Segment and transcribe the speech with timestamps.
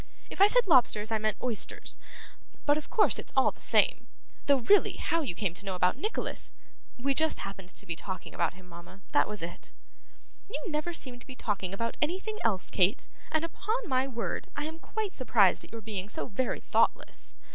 [0.31, 1.99] If I said lobsters, I meant oysters,
[2.65, 4.07] but of course it's all the same,
[4.47, 6.53] though really how you came to know about Nicholas'
[6.97, 9.73] 'We happened to be just talking about him, mama; that was it.'
[10.49, 14.07] 'You never seem to me to be talking about anything else, Kate, and upon my
[14.07, 17.35] word I am quite surprised at your being so very thoughtless.